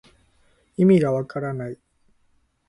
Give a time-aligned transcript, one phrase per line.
[0.77, 1.77] いみがわからない